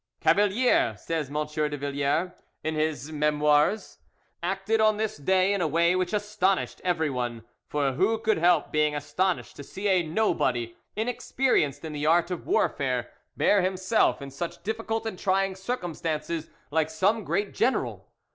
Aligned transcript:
"Cavalier," 0.19 0.95
says 0.97 1.29
M. 1.29 1.45
de 1.45 1.77
Villars, 1.77 2.31
in 2.63 2.73
his 2.73 3.11
Memoirs, 3.11 3.99
"acted 4.41 4.81
on 4.81 4.97
this 4.97 5.15
day 5.15 5.53
in 5.53 5.61
a 5.61 5.67
way 5.67 5.95
which 5.95 6.11
astonished 6.11 6.81
everyone. 6.83 7.43
For 7.67 7.91
who 7.91 8.17
could 8.17 8.39
help 8.39 8.71
being 8.71 8.95
astonished 8.95 9.57
to 9.57 9.63
see 9.63 9.87
a 9.89 10.01
nobody, 10.01 10.75
inexperienced 10.95 11.85
in 11.85 11.93
the 11.93 12.07
art 12.07 12.31
of 12.31 12.47
warfare, 12.47 13.11
bear 13.37 13.61
himself 13.61 14.23
in 14.23 14.31
such 14.31 14.63
difficult 14.63 15.05
and 15.05 15.19
trying 15.19 15.53
circumstances 15.53 16.49
like 16.71 16.89
some 16.89 17.23
great 17.23 17.53
general? 17.53 18.11